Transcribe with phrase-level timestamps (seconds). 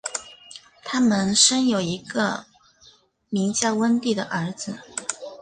[0.83, 2.45] 他们生有一个
[3.29, 4.79] 名叫温蒂的儿子。